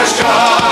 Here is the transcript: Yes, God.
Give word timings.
Yes, 0.00 0.18
God. 0.18 0.69